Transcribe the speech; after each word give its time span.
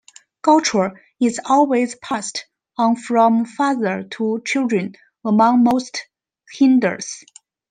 Gotra 0.43 0.95
is 1.19 1.39
always 1.45 1.93
passed 1.93 2.47
on 2.75 2.95
from 2.95 3.45
father 3.45 4.01
to 4.13 4.41
children 4.43 4.95
among 5.23 5.63
most 5.63 6.07
Hindus. 6.53 7.23